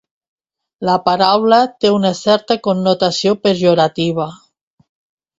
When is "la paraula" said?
0.87-1.59